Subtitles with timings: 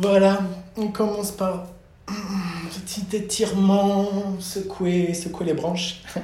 [0.00, 0.42] Voilà,
[0.76, 1.66] on commence par
[2.06, 6.02] petit étirement, secouer, secouer les branches.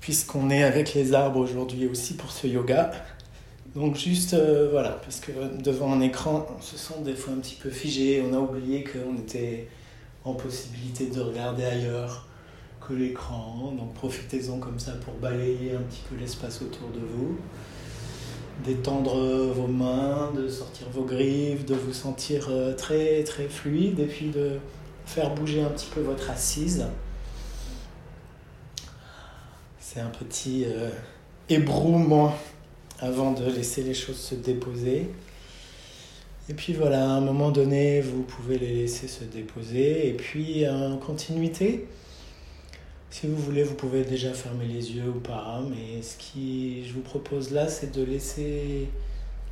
[0.00, 2.92] Puisqu'on est avec les arbres aujourd'hui aussi pour ce yoga.
[3.74, 7.40] Donc juste, euh, voilà, parce que devant un écran, on se sent des fois un
[7.40, 8.24] petit peu figé.
[8.26, 9.68] On a oublié qu'on était
[10.24, 12.26] en possibilité de regarder ailleurs
[12.88, 13.74] que l'écran.
[13.76, 17.36] Donc profitez-en comme ça pour balayer un petit peu l'espace autour de vous
[18.64, 19.16] d'étendre
[19.52, 24.30] vos mains, de sortir vos griffes, de vous sentir euh, très très fluide et puis
[24.30, 24.58] de
[25.06, 26.86] faire bouger un petit peu votre assise.
[29.78, 30.90] C'est un petit euh,
[31.48, 32.34] ébrouement
[33.00, 35.08] avant de laisser les choses se déposer.
[36.48, 40.08] Et puis voilà, à un moment donné, vous pouvez les laisser se déposer.
[40.08, 41.86] Et puis en continuité,
[43.10, 46.92] si vous voulez, vous pouvez déjà fermer les yeux ou pas, mais ce que je
[46.92, 48.88] vous propose là, c'est de laisser,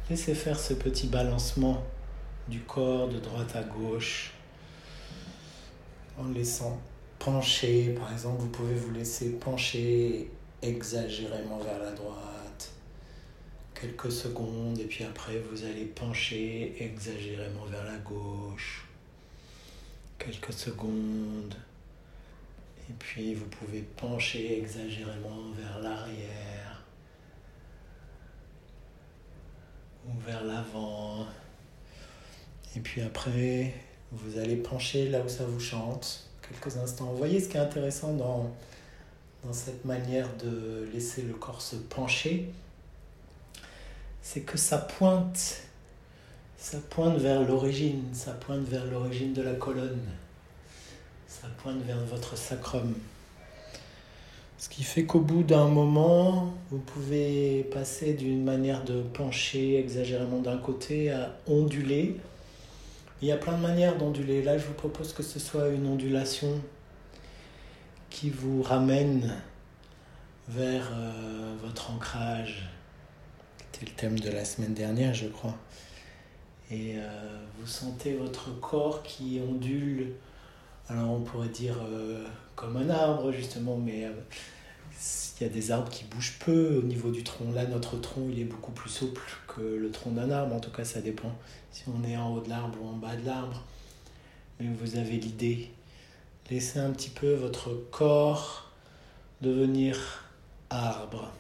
[0.09, 1.83] laisser faire ce petit balancement
[2.47, 4.33] du corps de droite à gauche,
[6.19, 6.81] en laissant
[7.19, 7.95] pencher.
[7.99, 10.31] Par exemple, vous pouvez vous laisser pencher
[10.63, 12.73] exagérément vers la droite,
[13.75, 18.87] quelques secondes, et puis après, vous allez pencher exagérément vers la gauche,
[20.17, 21.57] quelques secondes
[22.89, 26.83] et puis vous pouvez pencher exagérément vers l'arrière.
[30.07, 31.27] Ou vers l'avant.
[32.75, 33.75] Et puis après,
[34.11, 37.07] vous allez pencher là où ça vous chante quelques instants.
[37.07, 38.51] Vous voyez ce qui est intéressant dans,
[39.45, 42.49] dans cette manière de laisser le corps se pencher,
[44.23, 45.63] c'est que ça pointe,
[46.57, 50.01] ça pointe vers l'origine, ça pointe vers l'origine de la colonne
[51.29, 52.95] ça pointe vers votre sacrum.
[54.57, 60.41] Ce qui fait qu'au bout d'un moment, vous pouvez passer d'une manière de pencher exagérément
[60.41, 62.17] d'un côté à onduler.
[63.21, 64.43] Il y a plein de manières d'onduler.
[64.43, 66.61] Là, je vous propose que ce soit une ondulation
[68.11, 69.33] qui vous ramène
[70.49, 72.69] vers euh, votre ancrage.
[73.59, 75.57] C'était le thème de la semaine dernière, je crois.
[76.71, 80.15] Et euh, vous sentez votre corps qui ondule
[80.89, 82.25] alors on pourrait dire euh,
[82.57, 84.13] comme un arbre justement, mais euh,
[85.39, 87.53] il y a des arbres qui bougent peu au niveau du tronc.
[87.53, 90.55] Là, notre tronc, il est beaucoup plus souple que le tronc d'un arbre.
[90.55, 91.33] En tout cas, ça dépend
[91.71, 93.63] si on est en haut de l'arbre ou en bas de l'arbre.
[94.59, 95.71] Mais vous avez l'idée.
[96.51, 98.73] Laissez un petit peu votre corps
[99.41, 100.25] devenir
[100.71, 101.31] arbre.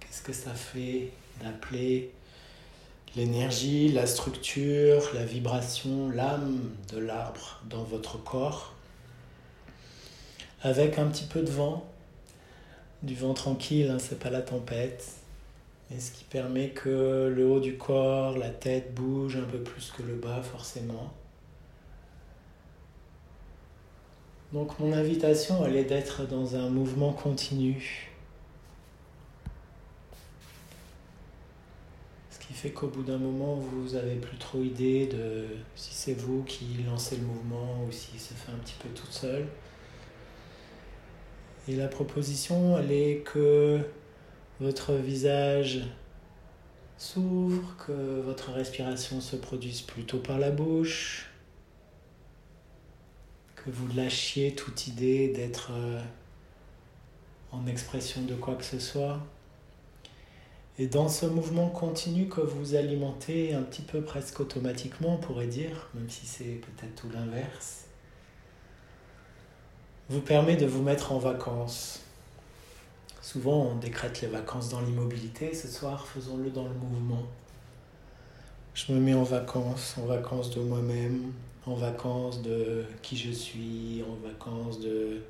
[0.00, 2.10] Qu'est-ce que ça fait d'appeler
[3.16, 8.74] l'énergie, la structure, la vibration, l'âme de l'arbre dans votre corps,
[10.62, 11.84] avec un petit peu de vent,
[13.02, 15.06] du vent tranquille, hein, c'est pas la tempête,
[15.90, 19.90] mais ce qui permet que le haut du corps, la tête bouge un peu plus
[19.90, 21.12] que le bas forcément.
[24.52, 28.11] Donc mon invitation, elle est d'être dans un mouvement continu
[32.62, 36.64] fait qu'au bout d'un moment, vous n'avez plus trop idée de si c'est vous qui
[36.86, 39.48] lancez le mouvement ou si se fait un petit peu toute seule.
[41.66, 43.80] Et la proposition, elle est que
[44.60, 45.80] votre visage
[46.98, 51.32] s'ouvre, que votre respiration se produise plutôt par la bouche,
[53.56, 56.00] que vous lâchiez toute idée d'être euh,
[57.50, 59.18] en expression de quoi que ce soit.
[60.78, 65.46] Et dans ce mouvement continu que vous alimentez un petit peu presque automatiquement, on pourrait
[65.46, 67.84] dire, même si c'est peut-être tout l'inverse,
[70.08, 72.00] vous permet de vous mettre en vacances.
[73.20, 75.54] Souvent, on décrète les vacances dans l'immobilité.
[75.54, 77.22] Ce soir, faisons-le dans le mouvement.
[78.74, 81.32] Je me mets en vacances, en vacances de moi-même,
[81.66, 85.22] en vacances de qui je suis, en vacances de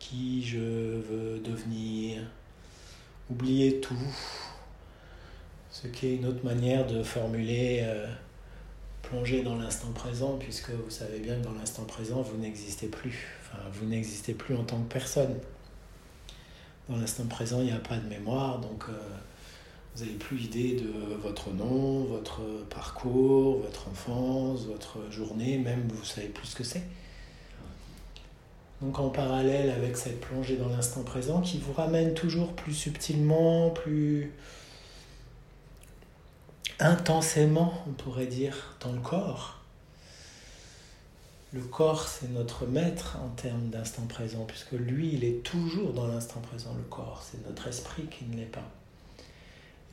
[0.00, 2.22] qui je veux devenir.
[3.30, 3.94] Oubliez tout,
[5.82, 8.06] ce qui est une autre manière de formuler euh,
[9.02, 13.26] plonger dans l'instant présent, puisque vous savez bien que dans l'instant présent, vous n'existez plus.
[13.40, 15.34] Enfin, vous n'existez plus en tant que personne.
[16.88, 18.92] Dans l'instant présent, il n'y a pas de mémoire, donc euh,
[19.94, 26.04] vous n'avez plus idée de votre nom, votre parcours, votre enfance, votre journée, même vous
[26.04, 26.84] savez plus ce que c'est.
[28.80, 33.70] Donc en parallèle avec cette plongée dans l'instant présent qui vous ramène toujours plus subtilement,
[33.70, 34.32] plus,
[36.82, 39.58] intensément, on pourrait dire, dans le corps.
[41.52, 46.06] Le corps, c'est notre maître en termes d'instant présent, puisque lui, il est toujours dans
[46.06, 47.22] l'instant présent, le corps.
[47.22, 48.68] C'est notre esprit qui ne l'est pas.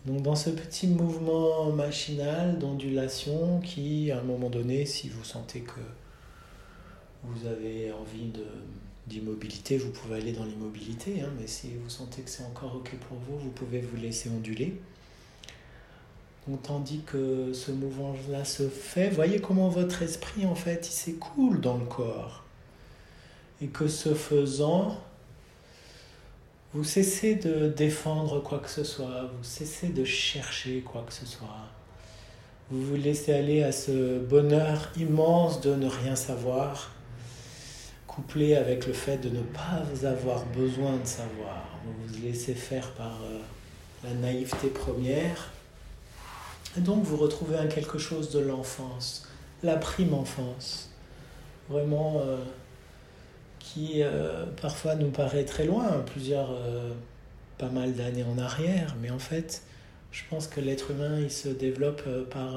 [0.05, 5.59] Donc dans ce petit mouvement machinal d'ondulation qui, à un moment donné, si vous sentez
[5.59, 5.81] que
[7.23, 8.31] vous avez envie
[9.07, 12.95] d'immobilité, vous pouvez aller dans l'immobilité, hein, mais si vous sentez que c'est encore OK
[13.09, 14.79] pour vous, vous pouvez vous laisser onduler.
[16.57, 21.85] Tandis que ce mouvement-là se fait, voyez comment votre esprit, en fait, s'écoule dans le
[21.85, 22.43] corps.
[23.61, 24.97] Et que ce faisant,
[26.73, 31.25] vous cessez de défendre quoi que ce soit, vous cessez de chercher quoi que ce
[31.25, 31.47] soit.
[32.71, 36.91] Vous vous laissez aller à ce bonheur immense de ne rien savoir,
[38.07, 41.67] couplé avec le fait de ne pas avoir besoin de savoir.
[41.83, 43.39] Vous vous laissez faire par euh,
[44.03, 45.51] la naïveté première.
[46.77, 49.27] Et donc vous retrouvez un quelque chose de l'enfance,
[49.63, 50.91] la prime enfance.
[51.69, 52.21] Vraiment.
[52.21, 52.37] Euh,
[53.59, 56.91] qui euh, parfois nous paraît très loin, plusieurs, euh,
[57.59, 59.61] pas mal d'années en arrière, mais en fait,
[60.11, 62.55] je pense que l'être humain, il se développe par,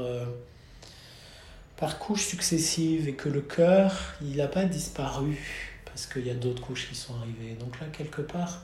[1.76, 6.34] par couches successives et que le cœur, il n'a pas disparu parce qu'il y a
[6.34, 7.56] d'autres couches qui sont arrivées.
[7.60, 8.62] Donc là, quelque part,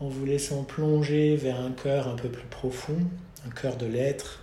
[0.00, 2.98] en vous laissant plonger vers un cœur un peu plus profond,
[3.46, 4.42] un cœur de l'être,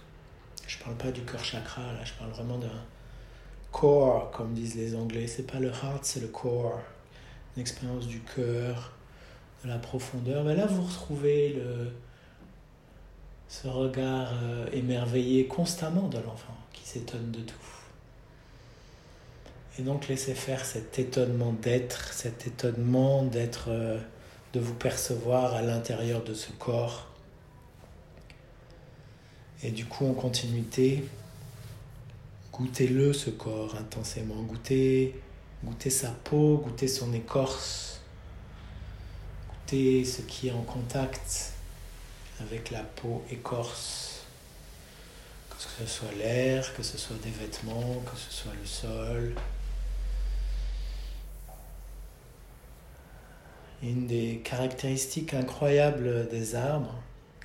[0.68, 2.84] je ne parle pas du cœur chakra, là, je parle vraiment d'un
[3.72, 5.28] core, comme disent les Anglais.
[5.28, 6.80] C'est pas le heart, c'est le core.
[7.56, 8.92] Une expérience du cœur,
[9.64, 10.44] de la profondeur.
[10.44, 11.92] Mais là, vous retrouvez le,
[13.48, 17.56] ce regard euh, émerveillé constamment de l'enfant qui s'étonne de tout.
[19.80, 24.00] Et donc, laissez faire cet étonnement d'être, cet étonnement d'être, euh,
[24.54, 27.08] de vous percevoir à l'intérieur de ce corps.
[29.64, 31.04] Et du coup, en continuité,
[32.58, 34.42] Goûtez-le, ce corps, intensément.
[34.42, 35.14] Goûtez,
[35.64, 38.02] goûtez sa peau, goûtez son écorce.
[39.48, 41.54] Goûtez ce qui est en contact
[42.40, 44.24] avec la peau écorce.
[45.52, 49.36] Que ce soit l'air, que ce soit des vêtements, que ce soit le sol.
[53.84, 56.96] Une des caractéristiques incroyables des arbres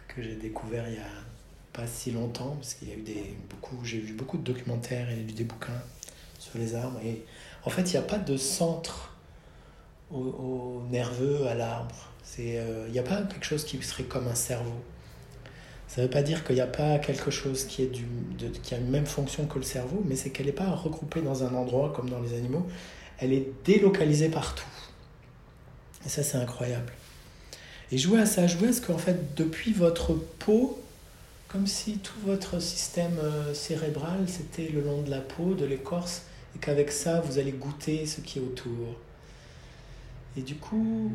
[0.09, 1.32] que j'ai découvert il y a
[1.73, 5.11] pas si longtemps, parce qu'il y a eu des, beaucoup, j'ai vu beaucoup de documentaires
[5.11, 5.81] et des bouquins
[6.39, 7.01] sur les arbres.
[7.05, 7.25] Et
[7.65, 9.15] en fait, il n'y a pas de centre
[10.11, 12.11] au, nerveux à l'arbre.
[12.39, 14.81] Euh, il n'y a pas quelque chose qui serait comme un cerveau.
[15.89, 18.07] Ça ne veut pas dire qu'il n'y a pas quelque chose qui, est du,
[18.63, 21.45] qui a une même fonction que le cerveau, mais c'est qu'elle n'est pas regroupée dans
[21.45, 22.67] un endroit comme dans les animaux.
[23.19, 24.69] Elle est délocalisée partout.
[26.05, 26.93] Et ça, c'est incroyable.
[27.91, 30.83] Et jouer à ça, jouer à ce qu'en fait, depuis votre peau,
[31.53, 36.23] comme si tout votre système euh, cérébral, c'était le long de la peau, de l'écorce,
[36.57, 38.97] et qu'avec ça, vous allez goûter ce qui est autour.
[40.35, 41.13] Et du coup,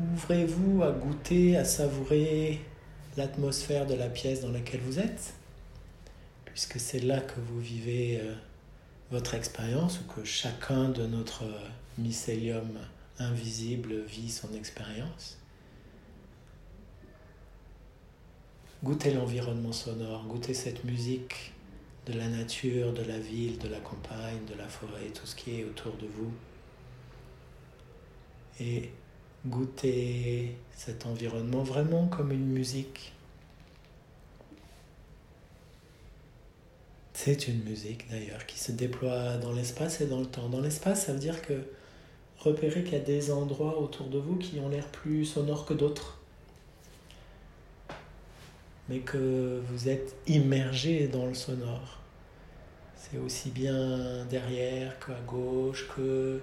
[0.00, 2.60] ouvrez-vous à goûter, à savourer
[3.16, 5.34] l'atmosphère de la pièce dans laquelle vous êtes,
[6.44, 8.34] puisque c'est là que vous vivez euh,
[9.12, 11.44] votre expérience, ou que chacun de notre
[11.98, 12.76] mycélium
[13.20, 15.37] invisible vit son expérience.
[18.84, 21.52] Goûtez l'environnement sonore, goûtez cette musique
[22.06, 25.58] de la nature, de la ville, de la campagne, de la forêt, tout ce qui
[25.58, 26.32] est autour de vous.
[28.60, 28.90] Et
[29.46, 33.12] goûtez cet environnement vraiment comme une musique.
[37.14, 40.48] C'est une musique d'ailleurs qui se déploie dans l'espace et dans le temps.
[40.48, 41.64] Dans l'espace, ça veut dire que
[42.38, 45.74] repérez qu'il y a des endroits autour de vous qui ont l'air plus sonores que
[45.74, 46.17] d'autres
[48.88, 51.98] mais que vous êtes immergé dans le sonore.
[52.96, 56.40] C'est aussi bien derrière qu'à gauche, que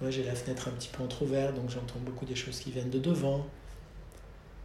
[0.00, 2.90] moi j'ai la fenêtre un petit peu entrouverte, donc j'entends beaucoup des choses qui viennent
[2.90, 3.46] de devant.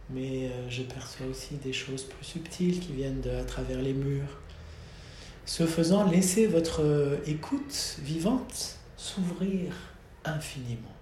[0.08, 4.38] Mais euh, je perçois aussi des choses plus subtiles qui viennent à travers les murs.
[5.44, 9.72] Ce faisant, laissez votre euh, écoute vivante s'ouvrir
[10.24, 10.95] infiniment.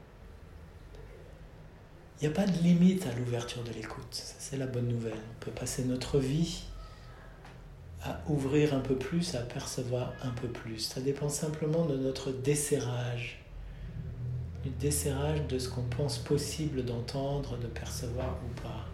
[2.25, 4.07] Il n'y a pas de limite à l'ouverture de l'écoute.
[4.11, 5.13] c'est la bonne nouvelle.
[5.13, 6.63] On peut passer notre vie
[8.03, 10.79] à ouvrir un peu plus, à percevoir un peu plus.
[10.79, 13.45] Ça dépend simplement de notre desserrage.
[14.63, 18.87] Du desserrage de ce qu'on pense possible d'entendre, de percevoir ou pas.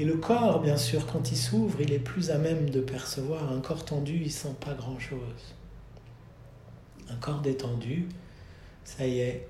[0.00, 3.52] Et le corps, bien sûr, quand il s'ouvre, il est plus à même de percevoir.
[3.52, 5.54] Un corps tendu, il sent pas grand-chose.
[7.08, 8.08] Un corps détendu,
[8.82, 9.46] ça y est,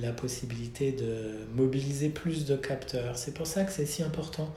[0.00, 3.16] la possibilité de mobiliser plus de capteurs.
[3.16, 4.52] C'est pour ça que c'est si important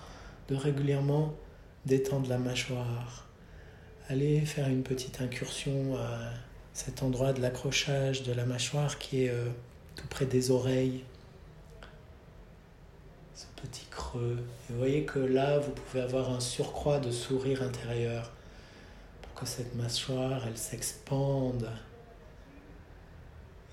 [0.50, 1.34] de régulièrement
[1.86, 3.28] détendre la mâchoire.
[4.10, 6.32] Aller faire une petite incursion à
[6.74, 9.48] cet endroit de l'accrochage de la mâchoire qui est euh,
[9.96, 11.04] tout près des oreilles.
[13.36, 14.38] ce petit creux.
[14.70, 18.32] Et vous voyez que là, vous pouvez avoir un surcroît de sourire intérieur
[19.22, 21.70] pour que cette mâchoire, elle s'expande.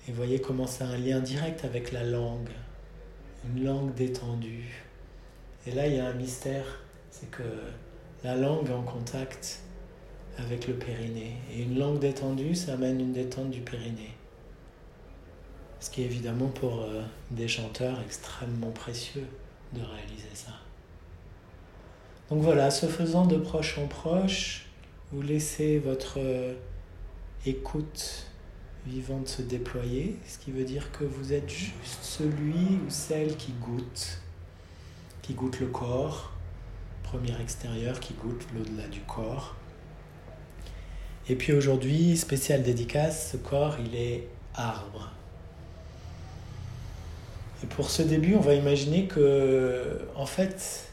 [0.07, 2.49] Et voyez comment c'est un lien direct avec la langue,
[3.45, 4.85] une langue détendue.
[5.65, 6.65] Et là, il y a un mystère,
[7.11, 7.43] c'est que
[8.23, 9.59] la langue est en contact
[10.37, 11.35] avec le périnée.
[11.53, 14.13] Et une langue détendue, ça amène une détente du périnée.
[15.79, 19.27] Ce qui est évidemment pour euh, des chanteurs extrêmement précieux
[19.73, 20.53] de réaliser ça.
[22.29, 24.67] Donc voilà, ce faisant de proche en proche,
[25.11, 26.53] vous laissez votre euh,
[27.45, 28.27] écoute
[28.87, 33.51] vivante se déployer, ce qui veut dire que vous êtes juste celui ou celle qui
[33.53, 34.21] goûte,
[35.21, 36.31] qui goûte le corps,
[37.03, 39.55] premier extérieur qui goûte l'au-delà du corps.
[41.29, 45.11] Et puis aujourd'hui, spécial dédicace, ce corps, il est arbre.
[47.63, 50.89] Et pour ce début, on va imaginer que, en fait,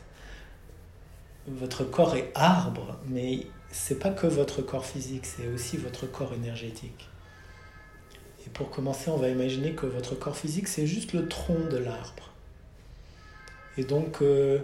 [1.46, 6.32] votre corps est arbre, mais c'est pas que votre corps physique, c'est aussi votre corps
[6.32, 7.08] énergétique.
[8.46, 11.78] Et pour commencer, on va imaginer que votre corps physique, c'est juste le tronc de
[11.78, 12.30] l'arbre.
[13.76, 14.58] Et donc, euh,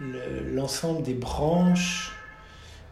[0.00, 2.12] l'ensemble des branches,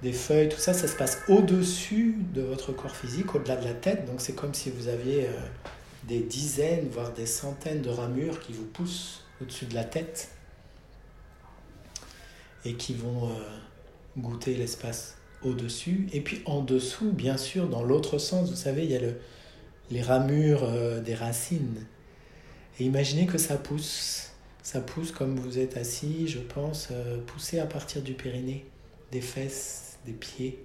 [0.02, 3.74] des feuilles, tout ça, ça se passe au-dessus de votre corps physique, au-delà de la
[3.74, 4.06] tête.
[4.06, 5.32] Donc, c'est comme si vous aviez euh,
[6.04, 10.30] des dizaines, voire des centaines de ramures qui vous poussent au-dessus de la tête
[12.64, 13.32] et qui vont euh,
[14.18, 16.08] goûter l'espace au-dessus.
[16.12, 19.16] Et puis en dessous, bien sûr, dans l'autre sens, vous savez, il y a le,
[19.90, 21.86] les ramures euh, des racines.
[22.78, 24.30] Et imaginez que ça pousse.
[24.62, 28.66] Ça pousse comme vous êtes assis, je pense, euh, poussé à partir du périnée,
[29.10, 30.62] des fesses, des pieds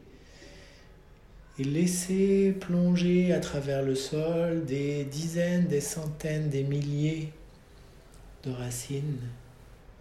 [1.58, 7.32] et laissez plonger à travers le sol des dizaines, des centaines, des milliers
[8.44, 9.20] de racines,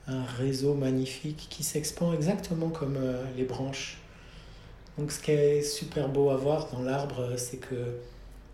[0.08, 3.98] un réseau magnifique qui s'expand exactement comme euh, les branches.
[4.98, 7.98] Donc ce qui est super beau à voir dans l'arbre, c'est que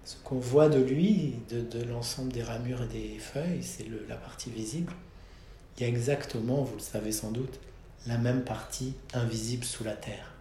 [0.04, 4.50] ce qu'on voit de lui, de, l'ensemble des ramures et des feuilles, c'est la partie
[4.50, 4.92] visible.
[5.76, 7.60] Il y a exactement, vous le savez sans doute,
[8.06, 10.32] la même partie invisible sous la terre.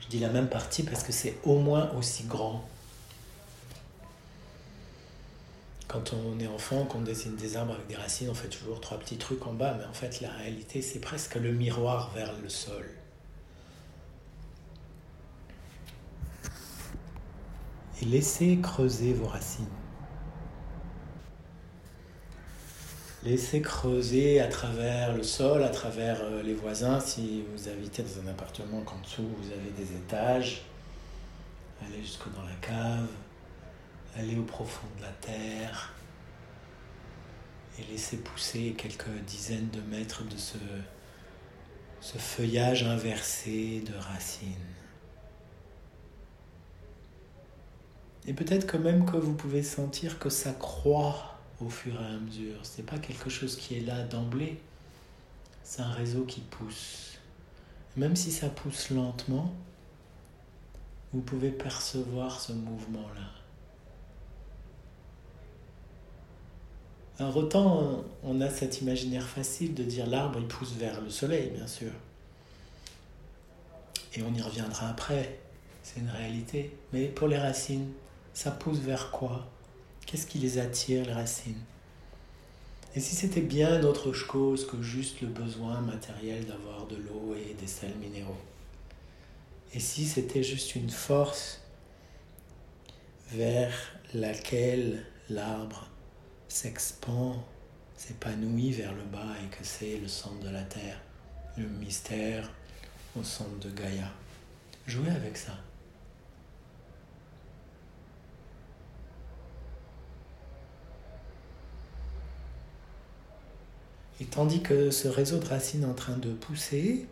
[0.00, 2.66] Je dis la même partie parce que c'est au moins aussi grand.
[5.86, 8.98] Quand on est enfant, qu'on dessine des arbres avec des racines, on fait toujours trois
[8.98, 12.48] petits trucs en bas, mais en fait la réalité c'est presque le miroir vers le
[12.48, 12.97] sol.
[18.00, 19.66] Et laissez creuser vos racines.
[23.24, 27.00] Laissez creuser à travers le sol, à travers euh, les voisins.
[27.00, 30.62] Si vous habitez dans un appartement qu'en dessous vous avez des étages,
[31.84, 33.08] allez jusque dans la cave,
[34.16, 35.92] allez au profond de la terre
[37.78, 40.58] et laissez pousser quelques dizaines de mètres de ce,
[42.00, 44.77] ce feuillage inversé de racines.
[48.28, 52.18] Et peut-être quand même que vous pouvez sentir que ça croît au fur et à
[52.18, 52.58] mesure.
[52.62, 54.60] Ce n'est pas quelque chose qui est là d'emblée.
[55.62, 57.16] C'est un réseau qui pousse.
[57.96, 59.54] Même si ça pousse lentement,
[61.14, 63.30] vous pouvez percevoir ce mouvement-là.
[67.18, 71.48] Alors autant on a cet imaginaire facile de dire l'arbre il pousse vers le soleil,
[71.48, 71.92] bien sûr.
[74.16, 75.40] Et on y reviendra après,
[75.82, 76.76] c'est une réalité.
[76.92, 77.90] Mais pour les racines,
[78.38, 79.48] ça pousse vers quoi?
[80.06, 81.60] Qu'est-ce qui les attire, les racines?
[82.94, 87.54] Et si c'était bien d'autre chose que juste le besoin matériel d'avoir de l'eau et
[87.54, 88.38] des sels minéraux?
[89.74, 91.62] Et si c'était juste une force
[93.32, 93.74] vers
[94.14, 95.88] laquelle l'arbre
[96.46, 97.42] s'expand,
[97.96, 101.00] s'épanouit vers le bas et que c'est le centre de la Terre,
[101.56, 102.48] le mystère
[103.18, 104.12] au centre de Gaïa?
[104.86, 105.54] Jouez avec ça.
[114.20, 117.06] Et tandis que ce réseau de racines est en train de pousser,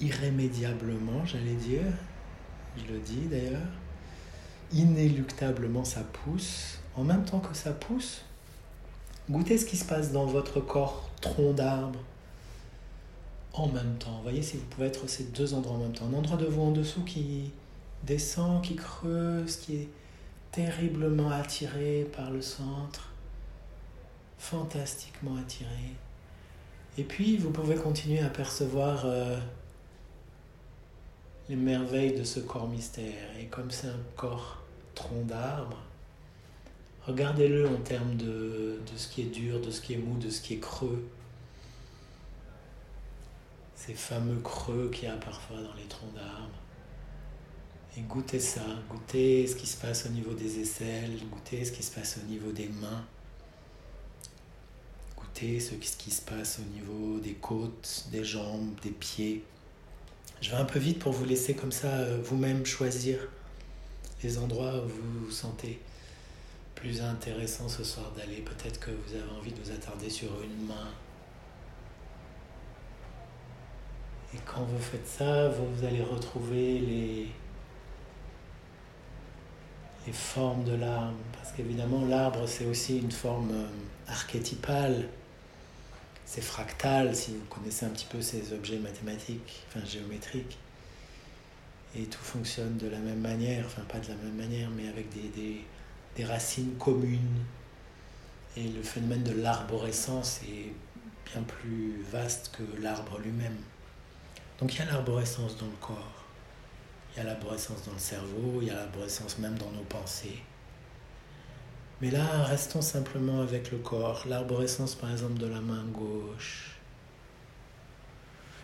[0.00, 1.84] irrémédiablement, j'allais dire,
[2.76, 3.68] je le dis d'ailleurs,
[4.72, 8.22] inéluctablement ça pousse, en même temps que ça pousse,
[9.30, 12.00] goûtez ce qui se passe dans votre corps tronc d'arbre
[13.52, 14.20] en même temps.
[14.22, 16.06] Voyez si vous pouvez être ces deux endroits en même temps.
[16.12, 17.50] Un endroit de vous en dessous qui
[18.04, 19.88] descend, qui creuse, qui est
[20.52, 23.07] terriblement attiré par le centre
[24.38, 25.94] fantastiquement attiré.
[26.96, 29.38] Et puis, vous pouvez continuer à percevoir euh,
[31.48, 33.36] les merveilles de ce corps mystère.
[33.38, 34.62] Et comme c'est un corps
[34.94, 35.78] tronc d'arbre,
[37.08, 40.42] Regardez-le en termes de, ce qui est dur, de ce qui est mou, de ce
[40.42, 41.02] qui est creux.
[43.74, 46.60] Ces fameux creux qu'il y a parfois dans les troncs d'arbres.
[47.96, 51.82] Et goûtez ça, goûtez ce qui se passe au niveau des aisselles, goûtez ce qui
[51.82, 53.06] se passe au niveau des mains,
[55.38, 59.44] ce qui se passe au niveau des côtes, des jambes, des pieds.
[60.40, 63.18] Je vais un peu vite pour vous laisser comme ça euh, vous-même choisir
[64.22, 65.80] les endroits où vous vous sentez
[66.74, 68.42] plus intéressant ce soir d'aller.
[68.42, 70.88] Peut-être que vous avez envie de vous attarder sur une main.
[74.34, 77.28] Et quand vous faites ça, vous allez retrouver les,
[80.06, 81.16] les formes de l'arbre.
[81.32, 83.68] Parce qu'évidemment, l'arbre, c'est aussi une forme euh,
[84.08, 85.08] archétypale.
[86.30, 90.58] C'est fractal, si vous connaissez un petit peu ces objets mathématiques, enfin géométriques.
[91.96, 95.08] Et tout fonctionne de la même manière, enfin pas de la même manière, mais avec
[95.08, 95.64] des,
[96.14, 97.46] des, racines communes.
[98.58, 100.70] Et le phénomène de l'arborescence est
[101.32, 103.56] bien plus vaste que l'arbre lui-même.
[104.60, 106.24] Donc il y a l'arborescence dans le corps,
[107.14, 110.42] il y a l'arborescence dans le cerveau, il y a l'arborescence même dans nos pensées.
[112.00, 114.24] Mais là, restons simplement avec le corps.
[114.28, 116.76] L'arborescence, par exemple, de la main gauche.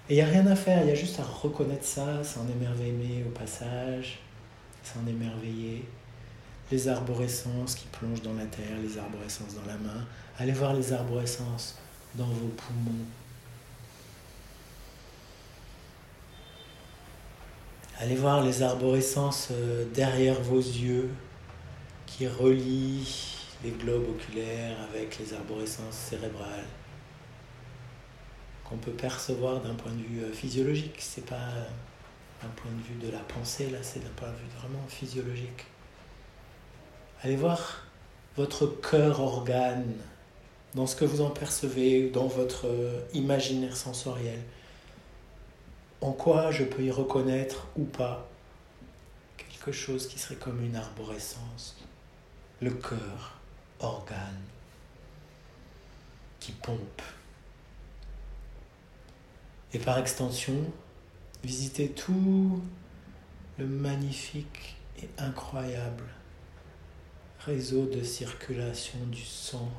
[0.09, 2.47] Et il n'y a rien à faire, il y a juste à reconnaître ça, s'en
[2.47, 4.21] émerveiller au passage,
[4.83, 5.85] s'en émerveiller.
[6.71, 10.07] Les arborescences qui plongent dans la terre, les arborescences dans la main.
[10.38, 11.79] Allez voir les arborescences
[12.14, 13.05] dans vos poumons.
[17.99, 21.11] Allez voir les arborescences euh, derrière vos yeux
[22.16, 23.09] qui relient
[23.64, 26.66] les globes oculaires avec les arborescences cérébrales
[28.64, 30.94] qu'on peut percevoir d'un point de vue euh, physiologique.
[30.99, 31.49] C'est pas
[32.44, 35.66] un point de vue de la pensée, là, c'est d'un point de vue vraiment physiologique.
[37.23, 37.85] Allez voir
[38.37, 39.94] votre cœur organe
[40.75, 44.40] dans ce que vous en percevez, dans votre euh, imaginaire sensoriel.
[46.00, 48.29] En quoi je peux y reconnaître ou pas
[49.37, 51.77] quelque chose qui serait comme une arborescence
[52.61, 53.38] le cœur,
[53.81, 54.43] organe,
[56.40, 57.03] qui pompe.
[59.73, 60.73] Et par extension,
[61.43, 62.62] visiter tout
[63.59, 66.05] le magnifique et incroyable
[67.40, 69.71] réseau de circulation du sang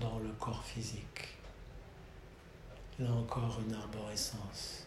[0.00, 1.38] dans le corps physique.
[2.98, 4.86] Là encore une arborescence.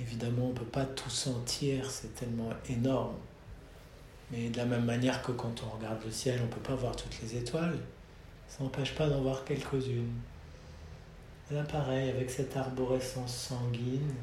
[0.00, 3.16] Évidemment, on ne peut pas tout sentir, c'est tellement énorme.
[4.30, 6.74] Mais de la même manière que quand on regarde le ciel, on ne peut pas
[6.74, 7.78] voir toutes les étoiles,
[8.48, 10.20] ça n'empêche pas d'en voir quelques-unes.
[11.50, 14.14] Là, pareil, avec cette arborescence sanguine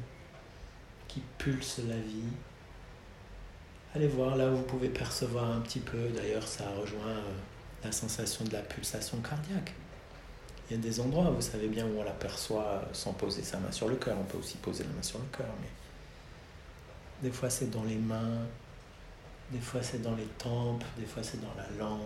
[1.08, 2.32] qui pulse la vie.
[3.94, 6.08] Allez voir là où vous pouvez percevoir un petit peu.
[6.14, 7.32] D'ailleurs, ça rejoint euh,
[7.82, 9.72] la sensation de la pulsation cardiaque.
[10.68, 13.70] Il y a des endroits, vous savez bien, où on l'aperçoit sans poser sa main
[13.70, 14.16] sur le cœur.
[14.20, 15.68] On peut aussi poser la main sur le cœur, mais
[17.22, 18.40] des fois c'est dans les mains,
[19.50, 22.00] des fois c'est dans les tempes, des fois c'est dans la langue.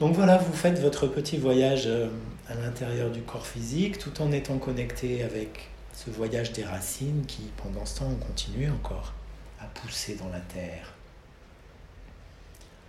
[0.00, 2.08] Donc voilà, vous faites votre petit voyage euh,
[2.48, 7.42] à l'intérieur du corps physique tout en étant connecté avec ce voyage des racines qui,
[7.56, 9.12] pendant ce temps, ont continué encore
[9.60, 10.92] à pousser dans la terre,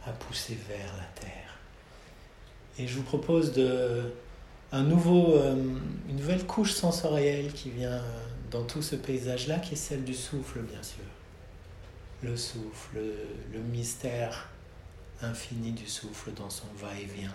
[0.08, 1.60] à pousser vers la terre.
[2.80, 4.12] Et je vous propose de,
[4.74, 5.56] euh,
[6.10, 8.02] une nouvelle couche sensorielle qui vient
[8.50, 11.04] dans tout ce paysage-là, qui est celle du souffle, bien sûr
[12.24, 13.02] le souffle,
[13.52, 14.50] le mystère
[15.22, 17.34] infini du souffle dans son va-et-vient,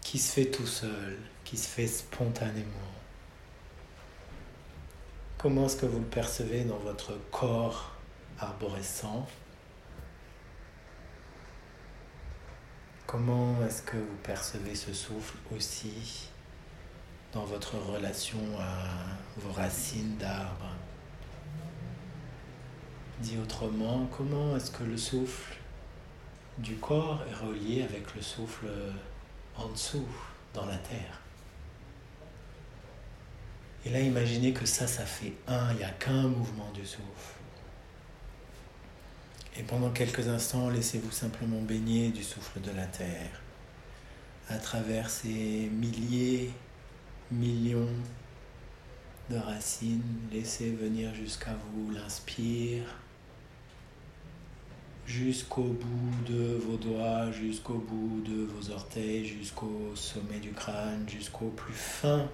[0.00, 2.68] qui se fait tout seul, qui se fait spontanément.
[5.38, 7.96] Comment est-ce que vous le percevez dans votre corps
[8.38, 9.26] arborescent?
[13.08, 16.28] Comment est-ce que vous percevez ce souffle aussi
[17.32, 18.86] dans votre relation à
[19.36, 20.70] vos racines d'arbre
[23.22, 25.54] Dit autrement, comment est-ce que le souffle
[26.58, 28.66] du corps est relié avec le souffle
[29.56, 30.08] en dessous,
[30.52, 31.20] dans la terre?
[33.86, 37.36] Et là, imaginez que ça, ça fait un, il n'y a qu'un mouvement du souffle.
[39.56, 43.40] Et pendant quelques instants, laissez-vous simplement baigner du souffle de la terre
[44.48, 46.50] à travers ces milliers,
[47.30, 47.94] millions
[49.30, 50.02] de racines.
[50.32, 52.84] Laissez venir jusqu'à vous l'inspire
[55.06, 61.48] jusqu'au bout de vos doigts, jusqu'au bout de vos orteils, jusqu'au sommet du crâne, jusqu'au
[61.48, 62.28] plus fin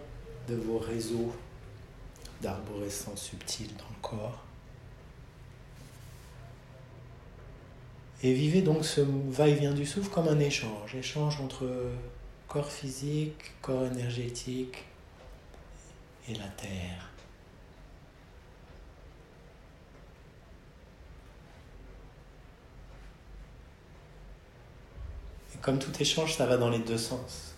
[0.48, 1.32] de vos réseaux
[2.42, 4.44] d'arborescence subtile dans le corps.
[8.22, 11.68] Et vivez donc ce va-et-vient du souffle comme un échange, échange entre
[12.48, 14.84] corps physique, corps énergétique
[16.28, 17.07] et la terre.
[25.62, 27.54] Comme tout échange, ça va dans les deux sens.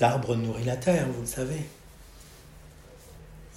[0.00, 1.62] L'arbre nourrit la terre, vous le savez.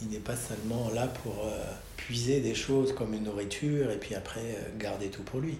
[0.02, 1.63] Il n'est pas seulement là pour euh,
[1.96, 5.58] puiser des choses comme une nourriture et puis après euh, garder tout pour lui.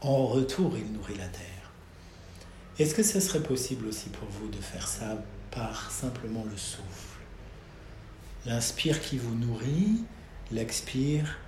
[0.00, 1.72] En retour, il nourrit la terre.
[2.78, 7.18] Est-ce que ce serait possible aussi pour vous de faire ça par simplement le souffle?
[8.46, 10.04] L'inspire qui vous nourrit,
[10.52, 11.38] l'expire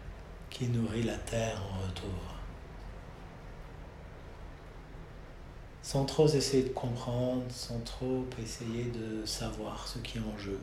[0.51, 2.32] qui nourrit la terre en retour.
[5.83, 10.61] Sans trop essayer de comprendre, sans trop essayer de savoir ce qui est en jeu.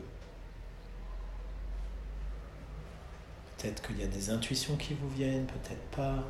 [3.56, 6.24] Peut-être qu'il y a des intuitions qui vous viennent, peut-être pas.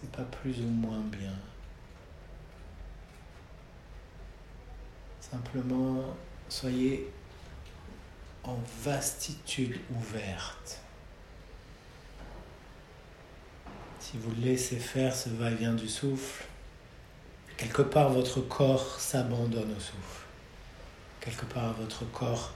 [0.00, 1.34] C'est pas plus ou moins bien.
[5.20, 6.04] Simplement,
[6.48, 7.10] soyez
[8.44, 10.80] en vastitude ouverte.
[14.00, 16.44] Si vous laissez faire ce va-et-vient du souffle,
[17.56, 20.26] quelque part votre corps s'abandonne au souffle.
[21.20, 22.52] Quelque part votre corps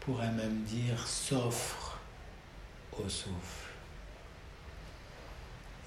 [0.00, 1.98] pourrait même dire s'offre
[2.98, 3.68] au souffle.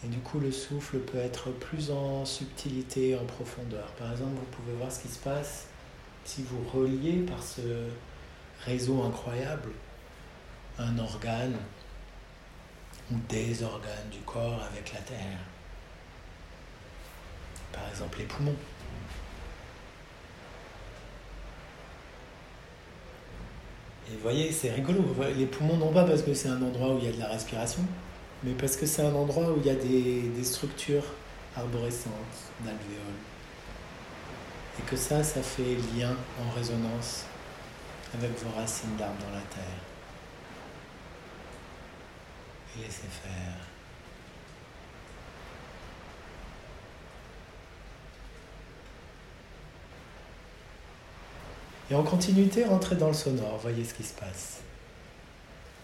[0.04, 3.88] Et du coup, le souffle peut être plus en subtilité, en profondeur.
[3.94, 5.66] Par exemple, vous pouvez voir ce qui se passe
[6.26, 7.88] si vous reliez par ce
[8.66, 9.72] réseau incroyable
[10.78, 11.56] un organe
[13.12, 15.40] des organes du corps avec la terre.
[17.72, 18.56] Par exemple les poumons.
[24.08, 25.04] Et vous voyez, c'est rigolo.
[25.36, 27.28] Les poumons, non pas parce que c'est un endroit où il y a de la
[27.28, 27.84] respiration,
[28.44, 31.06] mais parce que c'est un endroit où il y a des, des structures
[31.56, 32.12] arborescentes
[32.60, 33.16] d'alvéoles
[34.80, 37.26] et que ça, ça fait lien en résonance
[38.14, 39.95] avec vos racines d'arbres dans la terre.
[42.78, 43.56] Laissez faire.
[51.90, 54.62] Et en continuité, rentrez dans le sonore, voyez ce qui se passe.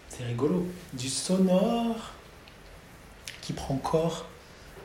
[0.09, 0.67] C'est rigolo.
[0.93, 2.13] Du sonore
[3.41, 4.25] qui prend corps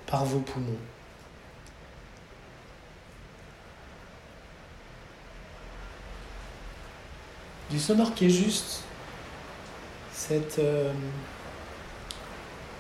[0.06, 0.78] par vos poumons.
[7.70, 8.82] du sonore qui est juste
[10.12, 10.92] cette euh,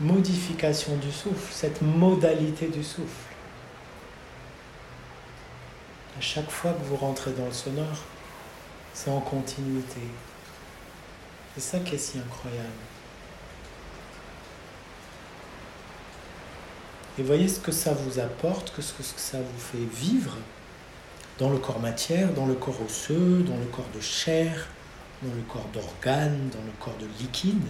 [0.00, 3.32] modification du souffle, cette modalité du souffle.
[6.18, 8.04] À chaque fois que vous rentrez dans le sonore,
[8.94, 10.00] c'est en continuité.
[11.54, 12.68] C'est ça qui est si incroyable.
[17.18, 20.36] Et voyez ce que ça vous apporte, ce que ça vous fait vivre
[21.38, 24.68] dans le corps matière, dans le corps osseux, dans le corps de chair,
[25.22, 27.64] dans le corps d'organes, dans le corps de liquide.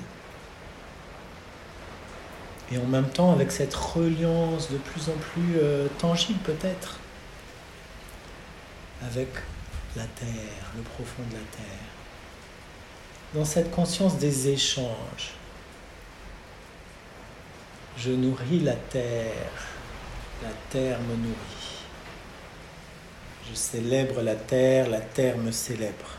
[2.72, 6.98] Et en même temps avec cette reliance de plus en plus euh, tangible peut-être
[9.02, 9.28] avec
[9.94, 11.86] la terre, le profond de la terre.
[13.34, 15.34] Dans cette conscience des échanges,
[17.96, 19.32] je nourris la terre,
[20.42, 21.76] la terre me nourrit.
[23.48, 26.18] Je célèbre la terre, la terre me célèbre.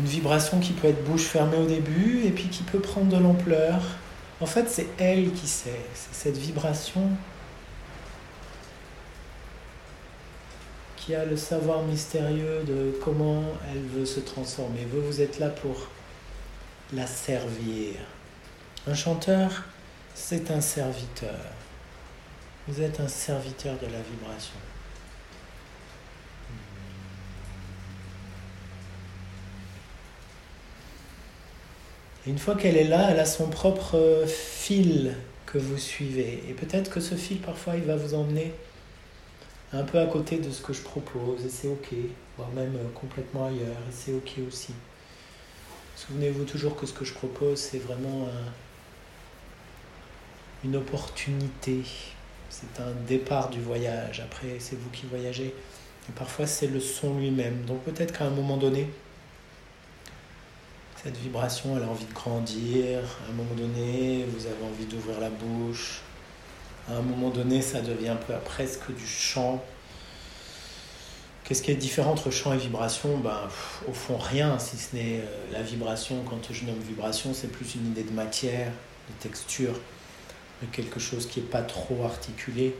[0.00, 3.22] Une vibration qui peut être bouche fermée au début et puis qui peut prendre de
[3.22, 3.82] l'ampleur.
[4.40, 7.10] En fait, c'est elle qui sait, c'est cette vibration
[10.96, 14.86] qui a le savoir mystérieux de comment elle veut se transformer.
[14.90, 15.88] Vous, vous êtes là pour
[16.94, 17.96] la servir.
[18.86, 19.64] Un chanteur,
[20.14, 21.40] c'est un serviteur.
[22.68, 24.56] Vous êtes un serviteur de la vibration.
[32.26, 35.14] Une fois qu'elle est là, elle a son propre euh, fil
[35.46, 36.42] que vous suivez.
[36.48, 38.52] Et peut-être que ce fil, parfois, il va vous emmener
[39.72, 41.94] un peu à côté de ce que je propose, et c'est ok,
[42.36, 44.74] voire même euh, complètement ailleurs, et c'est ok aussi.
[45.96, 48.26] Souvenez-vous toujours que ce que je propose, c'est vraiment
[50.64, 51.82] une opportunité.
[52.48, 54.20] C'est un départ du voyage.
[54.20, 55.54] Après, c'est vous qui voyagez.
[56.08, 57.64] Et parfois, c'est le son lui-même.
[57.66, 58.88] Donc peut-être qu'à un moment donné,
[61.02, 62.98] cette vibration, elle a envie de grandir.
[63.26, 66.02] À un moment donné, vous avez envie d'ouvrir la bouche.
[66.88, 69.62] À un moment donné, ça devient presque du chant.
[71.44, 73.16] Qu'est-ce qui est différent entre chant et vibration?
[73.18, 73.48] Ben,
[73.88, 76.22] Au fond, rien, si ce n'est euh, la vibration.
[76.28, 79.72] Quand je nomme vibration, c'est plus une idée de matière, de texture,
[80.62, 82.76] de quelque chose qui n'est pas trop articulé,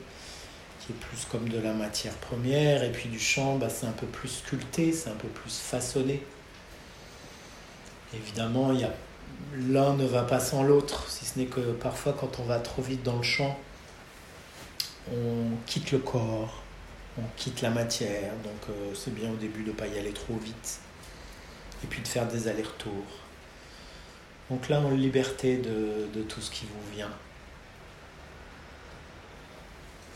[0.81, 2.85] qui est plus comme de la matière première.
[2.85, 6.23] Et puis du chant, ben, c'est un peu plus sculpté, c'est un peu plus façonné.
[8.15, 8.73] Évidemment,
[9.55, 12.83] l'un ne va pas sans l'autre, si ce n'est que parfois quand on va trop
[12.83, 13.59] vite dans le chant,
[15.13, 16.63] on quitte le corps,
[17.19, 20.13] on quitte la matière, donc euh, c'est bien au début de ne pas y aller
[20.13, 20.81] trop vite,
[21.85, 23.07] et puis de faire des allers-retours.
[24.51, 27.13] Donc là, en liberté de, de, tout ce qui vous vient.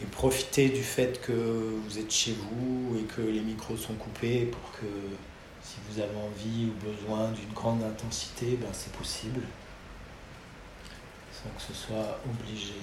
[0.03, 4.47] Et profitez du fait que vous êtes chez vous et que les micros sont coupés
[4.47, 4.87] pour que
[5.75, 9.41] si vous avez envie ou besoin d'une grande intensité, ben c'est possible,
[11.33, 12.75] sans que ce soit obligé.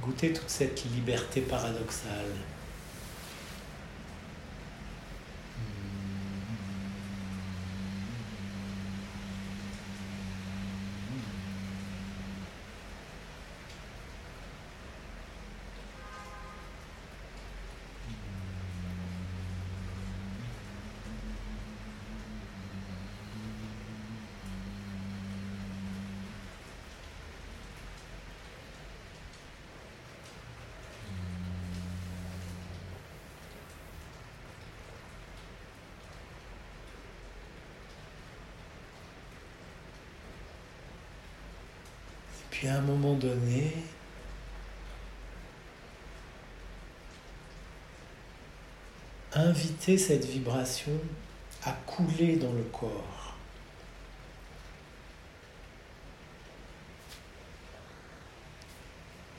[0.00, 2.30] Goûtez toute cette liberté paradoxale.
[42.62, 43.72] Puis à un moment donné,
[49.32, 50.92] inviter cette vibration
[51.64, 53.34] à couler dans le corps.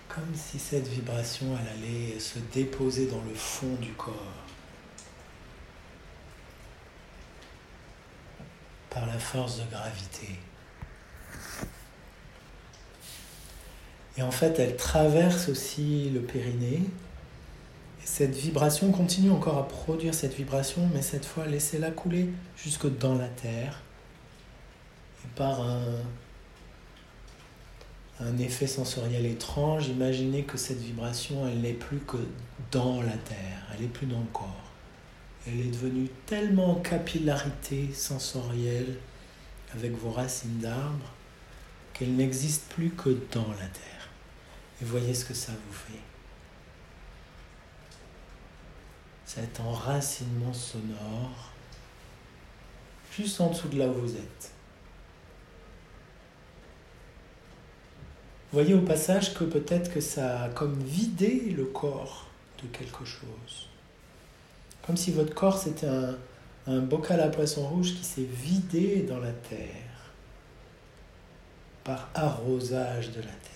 [0.10, 4.44] Comme si cette vibration elle allait se déposer dans le fond du corps.
[8.90, 10.40] Par la force de gravité.
[14.17, 16.82] Et en fait, elle traverse aussi le périnée.
[18.02, 22.88] Et cette vibration continue encore à produire cette vibration, mais cette fois, laissez-la couler jusque
[22.99, 23.82] dans la terre.
[25.23, 25.84] Et par un,
[28.39, 32.17] effet sensoriel étrange, imaginez que cette vibration, elle n'est plus que
[32.71, 34.71] dans la terre, elle n'est plus dans le corps.
[35.45, 38.97] Elle est devenue tellement en capillarité sensorielle
[39.76, 41.12] avec vos racines d'arbre
[41.93, 44.03] qu'elle n'existe plus que dans la terre.
[44.84, 46.00] Voyez ce que ça vous fait.
[49.26, 51.52] Cet enracinement sonore
[53.15, 54.52] juste en dessous de là où vous êtes.
[58.52, 62.28] Voyez au passage que peut-être que ça a comme vidé le corps
[62.62, 63.69] de quelque chose.
[64.86, 66.15] Comme si votre corps c'était un,
[66.67, 69.69] un bocal à poisson rouge qui s'est vidé dans la terre
[71.84, 73.53] par arrosage de la terre.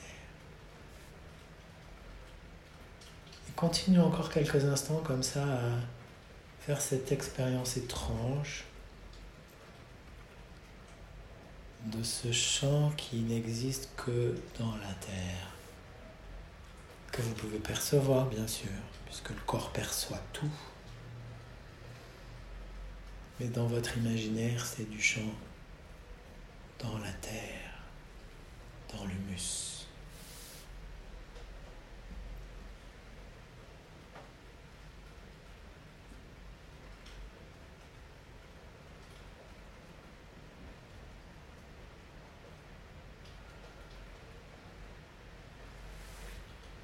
[3.57, 5.61] Continue encore quelques instants comme ça à
[6.59, 8.65] faire cette expérience étrange
[11.85, 15.47] de ce chant qui n'existe que dans la terre,
[17.11, 18.69] que vous pouvez percevoir bien sûr,
[19.07, 20.51] puisque le corps perçoit tout.
[23.39, 25.33] Mais dans votre imaginaire, c'est du chant
[26.77, 27.73] dans la terre,
[28.95, 29.76] dans l'humus.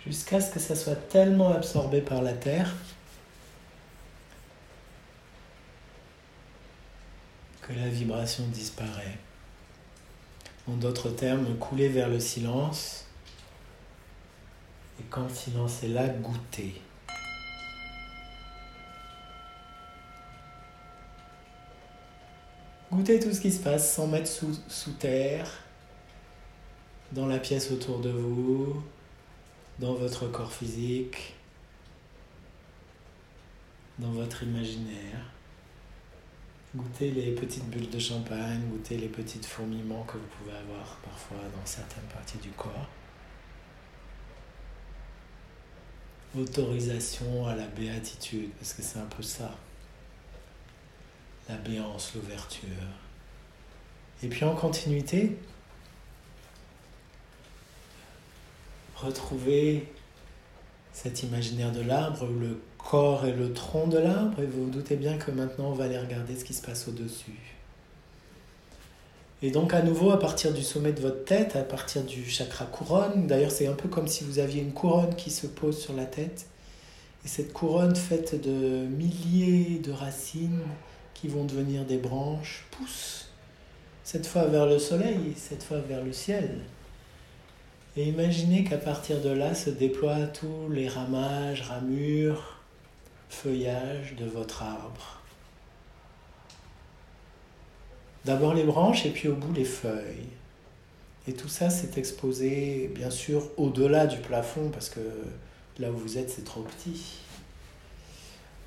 [0.06, 2.74] Jusqu'à ce que ça soit tellement absorbé par la terre
[7.62, 9.18] que la vibration disparaît.
[10.68, 13.06] En d'autres termes, couler vers le silence
[15.00, 16.82] et quand le silence est là, goûter.
[22.92, 25.50] Goûter tout ce qui se passe sans mettre sous, sous terre,
[27.12, 28.84] dans la pièce autour de vous,
[29.80, 31.34] dans votre corps physique,
[34.00, 35.26] dans votre imaginaire.
[36.76, 41.38] Goûtez les petites bulles de champagne, goûtez les petits fourmillements que vous pouvez avoir parfois
[41.38, 42.90] dans certaines parties du corps.
[46.36, 49.56] Autorisation à la béatitude, parce que c'est un peu ça.
[51.48, 52.70] La béance, l'ouverture.
[54.24, 55.38] Et puis en continuité,
[59.04, 59.88] retrouvez
[60.94, 64.96] cet imaginaire de l'arbre, le corps et le tronc de l'arbre, et vous vous doutez
[64.96, 67.40] bien que maintenant on va aller regarder ce qui se passe au-dessus.
[69.42, 72.66] Et donc à nouveau, à partir du sommet de votre tête, à partir du chakra
[72.66, 75.94] couronne, d'ailleurs c'est un peu comme si vous aviez une couronne qui se pose sur
[75.94, 76.46] la tête,
[77.26, 80.62] et cette couronne faite de milliers de racines
[81.14, 83.30] qui vont devenir des branches pousse,
[84.04, 86.60] cette fois vers le soleil, cette fois vers le ciel.
[87.96, 92.58] Et imaginez qu'à partir de là se déploient tous les ramages, ramures,
[93.30, 95.22] feuillages de votre arbre.
[98.26, 100.30] D'abord les branches et puis au bout les feuilles.
[101.28, 105.00] Et tout ça s'est exposé bien sûr au-delà du plafond parce que
[105.78, 107.20] là où vous êtes c'est trop petit.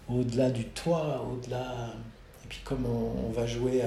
[0.09, 1.95] Au-delà du toit, au-delà...
[2.45, 3.83] Et puis comme on, va jouer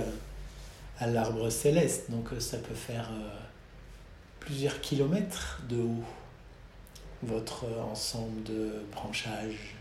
[1.00, 3.10] à, l'arbre céleste, donc ça peut faire...
[3.14, 3.39] Euh,
[4.50, 6.04] plusieurs kilomètres de haut
[7.22, 9.76] votre ensemble de branchages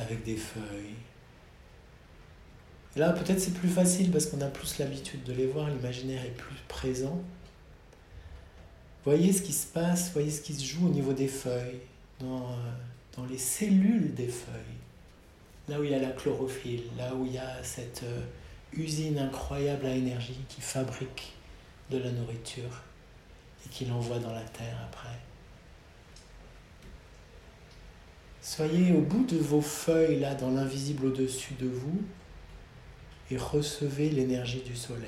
[0.00, 0.96] avec des feuilles.
[2.96, 6.36] là, peut-être c'est plus facile parce qu'on a plus l'habitude de les voir, l'imaginaire est
[6.36, 7.22] plus présent.
[9.04, 11.82] Voyez ce qui se passe, voyez ce qui se joue au niveau des feuilles,
[12.18, 12.56] dans,
[13.16, 14.80] dans les cellules des feuilles,
[15.68, 18.22] là où il y a la chlorophylle, là où il y a cette euh,
[18.72, 21.32] usine incroyable à énergie qui fabrique
[21.92, 22.89] de la nourriture
[23.64, 25.18] et qu'il envoie dans la terre après.
[28.42, 32.02] Soyez au bout de vos feuilles, là, dans l'invisible au-dessus de vous,
[33.30, 35.06] et recevez l'énergie du soleil.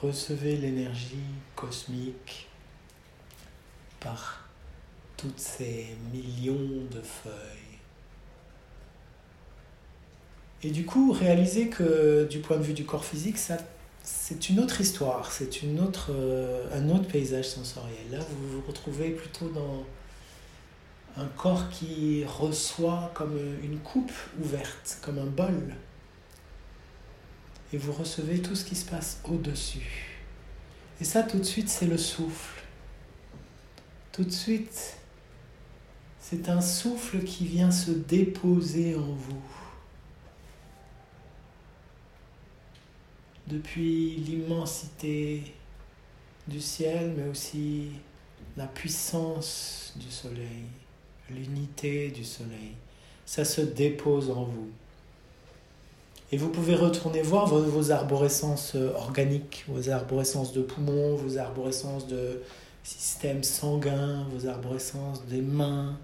[0.00, 1.16] Recevez l'énergie
[1.56, 2.48] cosmique
[4.00, 4.48] par
[5.16, 7.32] toutes ces millions de feuilles.
[10.62, 13.58] Et du coup, réalisez que du point de vue du corps physique, ça
[14.10, 18.10] c'est une autre histoire, c'est une autre, euh, un autre paysage sensoriel.
[18.10, 19.84] Là, vous vous retrouvez plutôt dans
[21.18, 25.74] un corps qui reçoit comme une coupe ouverte, comme un bol.
[27.72, 30.18] Et vous recevez tout ce qui se passe au-dessus.
[31.02, 32.62] Et ça, tout de suite, c'est le souffle.
[34.12, 34.96] Tout de suite,
[36.18, 39.42] c'est un souffle qui vient se déposer en vous.
[43.48, 45.42] Depuis l'immensité
[46.46, 47.88] du ciel, mais aussi
[48.56, 50.64] la puissance du soleil,
[51.30, 52.74] l'unité du soleil.
[53.24, 54.70] Ça se dépose en vous.
[56.30, 62.42] Et vous pouvez retourner voir vos, arborescences organiques, vos arborescences de poumons, vos arborescences de
[62.84, 65.96] système sanguin, vos arborescences des mains,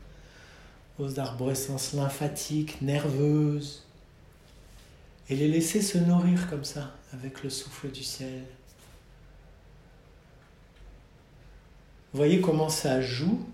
[0.98, 3.82] vos arborescences lymphatiques, nerveuses,
[5.28, 8.44] et les laisser se nourrir comme ça, avec le souffle du ciel.
[12.12, 13.46] Voyez comment ça joue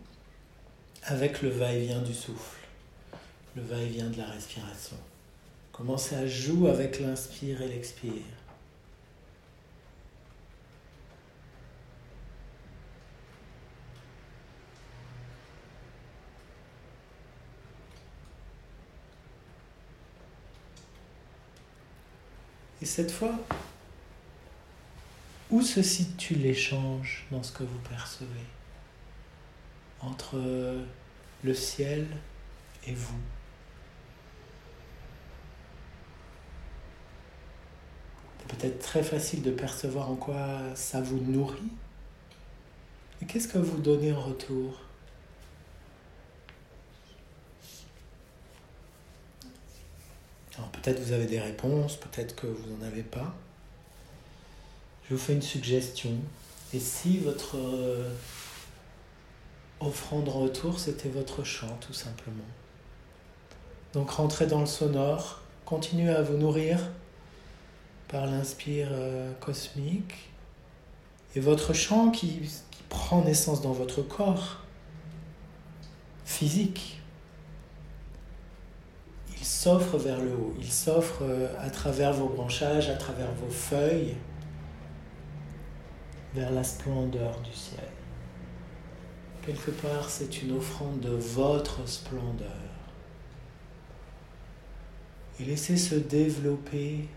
[1.05, 2.59] avec le va-et-vient du souffle,
[3.57, 4.97] le va-et-vient de la respiration.
[5.73, 8.13] Comment ça joue avec l'inspire et l'expire.
[22.83, 23.35] Et cette fois,
[25.51, 28.29] où se situe l'échange dans ce que vous percevez?
[30.01, 30.39] Entre
[31.45, 32.07] le ciel
[32.87, 33.21] et vous.
[38.39, 41.73] C'est peut-être très facile de percevoir en quoi ça vous nourrit.
[43.21, 44.81] Et qu'est-ce que vous donnez en retour?
[50.61, 53.35] Alors peut-être vous avez des réponses, peut-être que vous n'en avez pas.
[55.09, 56.11] Je vous fais une suggestion.
[56.75, 58.13] Et si votre euh,
[59.81, 62.45] offrande en retour, c'était votre chant, tout simplement.
[63.95, 66.79] Donc rentrez dans le sonore, continuez à vous nourrir
[68.09, 70.29] par l'inspire euh, cosmique.
[71.35, 72.43] Et votre chant qui
[72.91, 74.59] prend naissance dans votre corps
[76.27, 77.00] physique,
[79.41, 83.51] il s'offre vers le haut, il s'offre euh, à travers vos branchages, à travers vos
[83.51, 84.15] feuilles,
[86.35, 87.81] vers la splendeur du ciel.
[89.45, 92.51] Quelque part, c'est une offrande de votre splendeur.
[95.41, 97.09] Et laissez se développer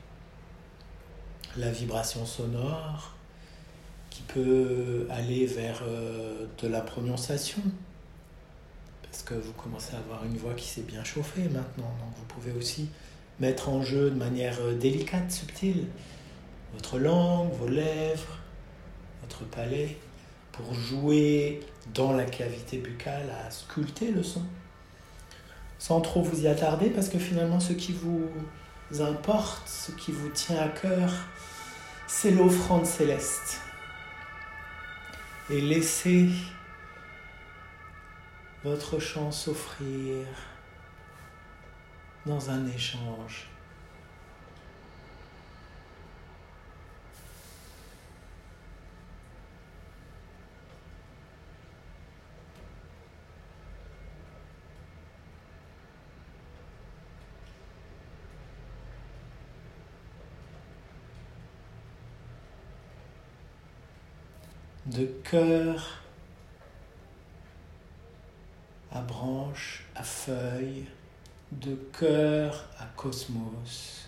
[1.57, 3.17] la vibration sonore
[4.09, 7.61] qui peut aller vers euh, de la prononciation,
[9.13, 11.93] parce que vous commencez à avoir une voix qui s'est bien chauffée maintenant.
[11.99, 12.89] Donc vous pouvez aussi
[13.39, 15.85] mettre en jeu de manière euh, délicate, subtile,
[16.73, 18.39] votre langue, vos lèvres,
[19.21, 19.99] votre palais,
[20.51, 21.59] pour jouer
[21.93, 24.41] dans la cavité buccale à sculpter le son.
[25.77, 28.31] Sans trop vous y attarder, parce que finalement, ce qui vous
[28.99, 31.11] importe, ce qui vous tient à cœur,
[32.07, 33.61] c'est l'offrande céleste.
[35.51, 36.29] Et laissez
[38.63, 40.25] votre chant s'offrir
[42.25, 43.49] dans un échange.
[64.85, 66.02] De cœur
[68.93, 70.85] à branche, à feuille,
[71.51, 74.07] de cœur à cosmos.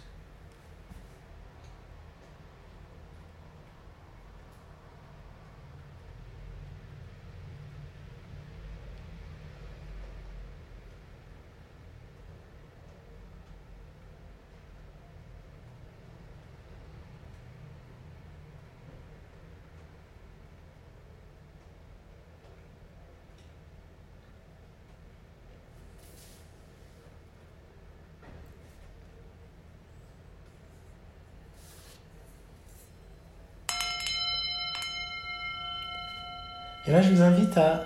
[36.88, 37.86] Et là, je vous invite à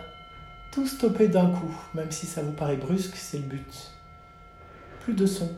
[0.72, 3.92] tout stopper d'un coup, même si ça vous paraît brusque, c'est le but.
[5.02, 5.50] Plus de son.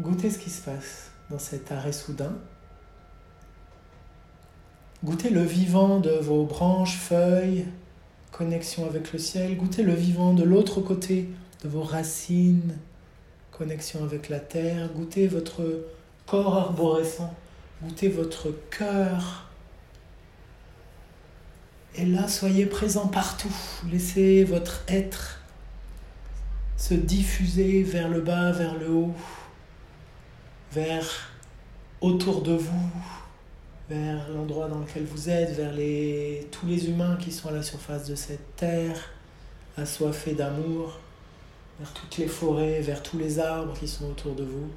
[0.00, 2.32] Goûtez ce qui se passe dans cet arrêt soudain.
[5.04, 7.66] Goûtez le vivant de vos branches, feuilles,
[8.32, 9.56] connexion avec le ciel.
[9.56, 11.28] Goûtez le vivant de l'autre côté
[11.62, 12.76] de vos racines,
[13.52, 14.88] connexion avec la terre.
[14.92, 15.62] Goûtez votre
[16.26, 17.32] corps arborescent.
[17.82, 19.47] Goûtez votre cœur
[21.94, 23.54] et là, soyez présent partout.
[23.90, 25.40] Laissez votre être
[26.76, 29.14] se diffuser vers le bas, vers le haut,
[30.72, 31.32] vers
[32.00, 32.90] autour de vous,
[33.90, 35.72] vers l'endroit dans lequel vous êtes, vers
[36.52, 39.10] tous les humains qui sont à la surface de cette terre,
[39.76, 41.00] assoiffés d'amour,
[41.80, 44.70] vers toutes les forêts, vers tous les arbres qui sont autour de vous.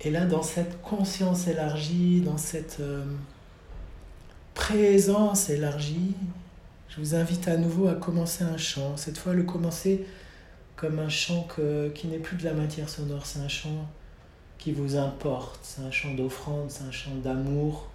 [0.00, 2.78] Et là, dans cette conscience élargie, dans cette...
[2.80, 3.04] Euh,
[4.58, 6.14] présence élargie,
[6.88, 8.96] je vous invite à nouveau à commencer un chant.
[8.96, 10.04] Cette fois, le commencer
[10.74, 11.46] comme un chant
[11.94, 13.88] qui n'est plus de la matière sonore, c'est un chant
[14.58, 17.88] qui vous importe, c'est un chant d'offrande, c'est un chant d'amour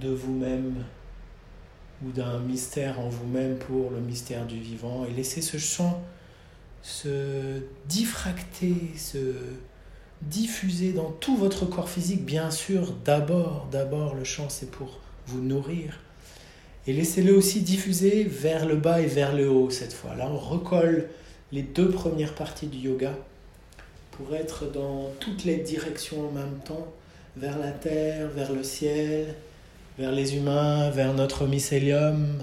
[0.00, 0.84] de vous-même
[2.04, 5.06] ou d'un mystère en vous-même pour le mystère du vivant.
[5.06, 6.02] Et laissez ce chant
[6.82, 9.34] se diffracter, se
[10.20, 12.24] diffuser dans tout votre corps physique.
[12.24, 14.98] Bien sûr, d'abord, d'abord, le chant, c'est pour
[15.28, 15.98] vous nourrir.
[16.86, 20.14] Et laissez-le aussi diffuser vers le bas et vers le haut cette fois.
[20.14, 21.08] Là, on recolle
[21.52, 23.14] les deux premières parties du yoga
[24.12, 26.88] pour être dans toutes les directions en même temps,
[27.36, 29.34] vers la terre, vers le ciel,
[29.98, 32.42] vers les humains, vers notre mycélium,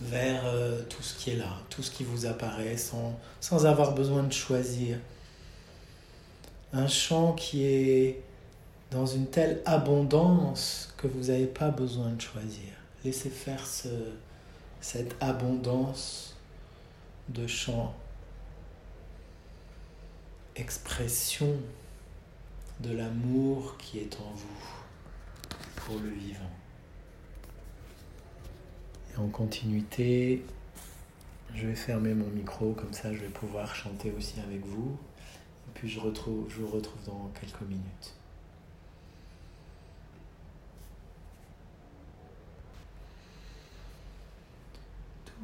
[0.00, 3.94] vers euh, tout ce qui est là, tout ce qui vous apparaît sans, sans avoir
[3.94, 4.96] besoin de choisir.
[6.72, 8.20] Un chant qui est
[8.90, 12.72] dans une telle abondance que vous n'avez pas besoin de choisir.
[13.04, 13.88] Laissez faire ce,
[14.80, 16.34] cette abondance
[17.28, 17.94] de chant,
[20.56, 21.56] expression
[22.80, 24.64] de l'amour qui est en vous
[25.76, 26.40] pour le vivant.
[29.12, 30.42] Et en continuité,
[31.54, 34.96] je vais fermer mon micro, comme ça je vais pouvoir chanter aussi avec vous.
[35.68, 38.14] Et puis je, retrouve, je vous retrouve dans quelques minutes.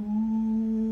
[0.01, 0.90] Ooh.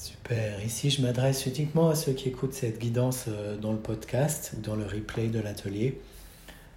[0.00, 0.64] Super.
[0.64, 4.62] Ici, je m'adresse uniquement à ceux qui écoutent cette guidance euh, dans le podcast ou
[4.62, 6.00] dans le replay de l'atelier.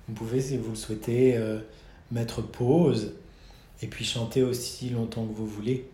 [0.09, 1.59] Vous pouvez, si vous le souhaitez, euh,
[2.11, 3.13] mettre pause
[3.81, 5.89] et puis chanter aussi longtemps que vous voulez.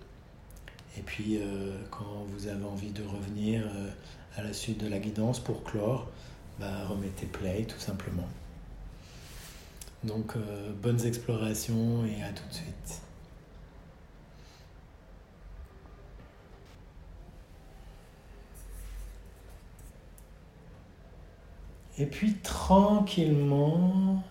[0.97, 3.69] Et puis, euh, quand vous avez envie de revenir
[4.35, 6.09] à la suite de la guidance pour clore,
[6.59, 8.27] bah, remettez play tout simplement.
[10.03, 10.33] Donc,
[10.81, 13.01] bonnes explorations et à tout de suite.
[21.99, 24.23] Et puis tranquillement,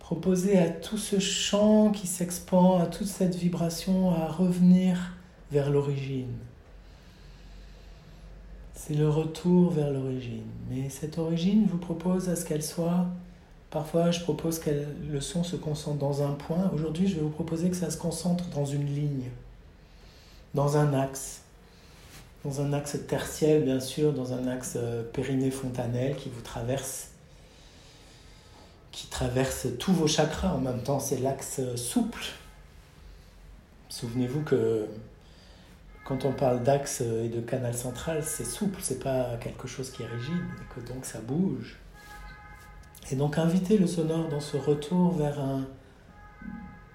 [0.00, 5.12] proposer à tout ce chant qui s'expand, à toute cette vibration, à revenir
[5.52, 6.34] vers l'origine.
[8.74, 10.42] C'est le retour vers l'origine.
[10.68, 13.06] Mais cette origine, vous propose à ce qu'elle soit,
[13.70, 14.70] parfois je propose que
[15.08, 16.72] le son se concentre dans un point.
[16.74, 19.30] Aujourd'hui, je vais vous proposer que ça se concentre dans une ligne,
[20.54, 21.41] dans un axe
[22.44, 27.08] dans un axe tertiel, bien sûr, dans un axe euh, périnée-fontanelle qui vous traverse,
[28.90, 30.98] qui traverse tous vos chakras en même temps.
[30.98, 32.24] C'est l'axe euh, souple.
[33.88, 34.86] Souvenez-vous que
[36.04, 39.90] quand on parle d'axe euh, et de canal central, c'est souple, c'est pas quelque chose
[39.90, 41.78] qui est rigide, et que donc ça bouge.
[43.10, 45.66] Et donc invitez le sonore dans ce retour vers un,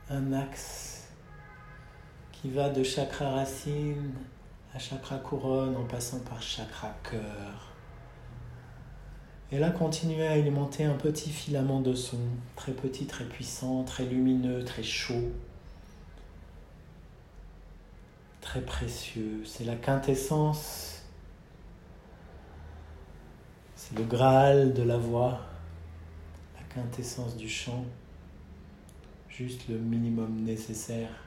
[0.10, 1.06] un axe
[2.34, 4.14] qui va de chakra racine
[4.80, 7.74] chakra couronne en passant par chakra cœur.
[9.52, 12.18] Et là, continuez à alimenter un petit filament de son,
[12.56, 15.32] très petit, très puissant, très lumineux, très chaud,
[18.42, 19.44] très précieux.
[19.46, 21.04] C'est la quintessence,
[23.76, 25.40] c'est le Graal de la voix,
[26.58, 27.86] la quintessence du chant,
[29.30, 31.27] juste le minimum nécessaire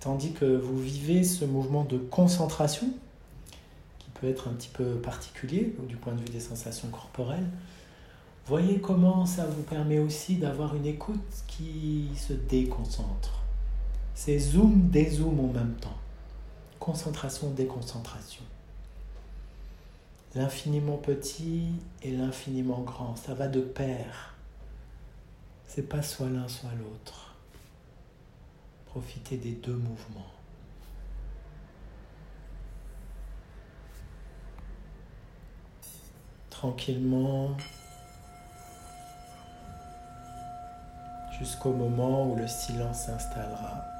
[0.00, 2.88] tandis que vous vivez ce mouvement de concentration,
[3.98, 7.46] qui peut être un petit peu particulier du point de vue des sensations corporelles,
[8.46, 13.42] voyez comment ça vous permet aussi d'avoir une écoute qui se déconcentre.
[14.14, 15.96] C'est zoom, dézoom en même temps.
[16.80, 18.42] Concentration, déconcentration.
[20.34, 21.66] L'infiniment petit
[22.02, 24.34] et l'infiniment grand, ça va de pair.
[25.66, 27.29] C'est pas soit l'un soit l'autre.
[28.90, 30.32] Profitez des deux mouvements.
[36.50, 37.56] Tranquillement,
[41.38, 43.99] jusqu'au moment où le silence s'installera.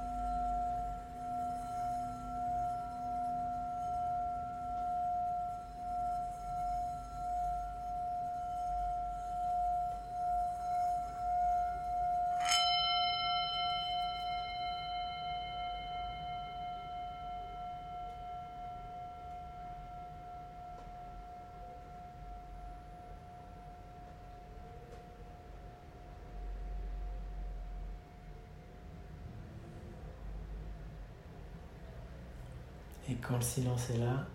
[33.40, 34.26] Le silence est là,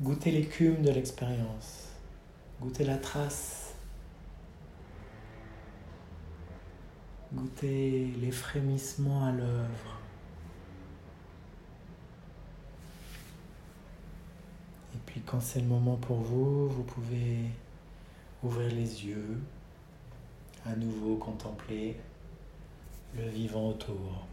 [0.00, 1.90] goûtez l'écume de l'expérience,
[2.58, 3.74] goûtez la trace,
[7.30, 10.00] goûtez les frémissements à l'œuvre.
[14.94, 17.50] Et puis quand c'est le moment pour vous, vous pouvez
[18.42, 19.42] ouvrir les yeux,
[20.64, 22.00] à nouveau contempler
[23.14, 24.26] le vivant autour.